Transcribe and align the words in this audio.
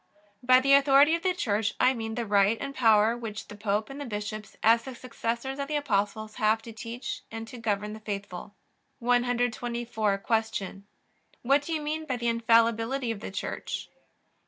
By 0.41 0.59
the 0.59 0.73
authority 0.73 1.13
of 1.13 1.21
the 1.21 1.35
Church 1.35 1.75
I 1.79 1.93
mean 1.93 2.15
the 2.15 2.25
right 2.25 2.57
and 2.59 2.73
power 2.73 3.15
which 3.15 3.49
the 3.49 3.55
Pope 3.55 3.87
and 3.87 4.01
the 4.01 4.05
bishops, 4.05 4.57
as 4.63 4.81
the 4.83 4.95
successors 4.95 5.59
of 5.59 5.67
the 5.67 5.75
Apostles, 5.75 6.37
have 6.37 6.59
to 6.63 6.73
teach 6.73 7.21
and 7.29 7.47
to 7.47 7.59
govern 7.59 7.93
the 7.93 7.99
faithful. 7.99 8.55
124. 8.97 10.17
Q. 10.51 10.83
What 11.43 11.61
do 11.61 11.71
you 11.73 11.81
mean 11.81 12.05
by 12.07 12.17
the 12.17 12.29
infallibility 12.29 13.11
of 13.11 13.19
the 13.19 13.29
Church? 13.29 13.89